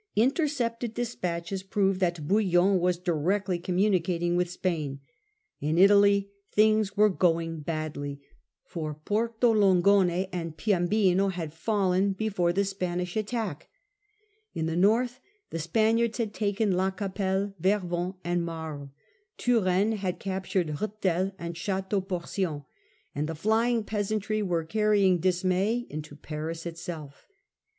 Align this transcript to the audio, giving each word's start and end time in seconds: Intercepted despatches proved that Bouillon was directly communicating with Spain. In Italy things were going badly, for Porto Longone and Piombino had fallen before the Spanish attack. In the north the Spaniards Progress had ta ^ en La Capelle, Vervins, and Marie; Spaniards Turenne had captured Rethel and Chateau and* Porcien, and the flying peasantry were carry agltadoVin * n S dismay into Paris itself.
Intercepted 0.15 0.95
despatches 0.95 1.61
proved 1.61 1.99
that 1.99 2.27
Bouillon 2.27 2.79
was 2.79 2.97
directly 2.97 3.59
communicating 3.59 4.35
with 4.35 4.49
Spain. 4.49 4.99
In 5.59 5.77
Italy 5.77 6.31
things 6.51 6.97
were 6.97 7.07
going 7.07 7.59
badly, 7.59 8.19
for 8.65 8.95
Porto 8.95 9.51
Longone 9.53 10.27
and 10.33 10.57
Piombino 10.57 11.27
had 11.29 11.53
fallen 11.53 12.13
before 12.13 12.51
the 12.51 12.65
Spanish 12.65 13.15
attack. 13.15 13.69
In 14.55 14.65
the 14.65 14.75
north 14.75 15.19
the 15.51 15.59
Spaniards 15.59 16.17
Progress 16.17 16.29
had 16.39 16.55
ta 16.55 16.63
^ 16.63 16.65
en 16.65 16.71
La 16.71 16.89
Capelle, 16.89 17.53
Vervins, 17.59 18.15
and 18.23 18.43
Marie; 18.43 18.89
Spaniards 19.37 19.67
Turenne 19.67 19.97
had 19.97 20.17
captured 20.19 20.79
Rethel 20.81 21.31
and 21.37 21.55
Chateau 21.55 21.97
and* 21.97 22.07
Porcien, 22.07 22.65
and 23.13 23.27
the 23.29 23.35
flying 23.35 23.83
peasantry 23.83 24.41
were 24.41 24.63
carry 24.63 25.01
agltadoVin 25.03 25.11
* 25.11 25.11
n 25.13 25.17
S 25.17 25.21
dismay 25.21 25.85
into 25.91 26.15
Paris 26.15 26.65
itself. 26.65 27.27